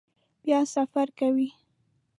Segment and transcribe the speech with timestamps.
[0.43, 1.47] بیا سفر کوئ؟